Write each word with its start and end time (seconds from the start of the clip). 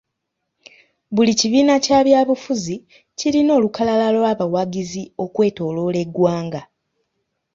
Buli 1.15 1.33
kibiina 1.39 1.73
kya 1.85 1.99
byabufuzi 2.07 2.75
kirina 3.17 3.51
olukalala 3.57 4.07
lw'abawagizi 4.15 5.03
okwetooloola 5.23 5.97
eggwanga. 6.05 6.61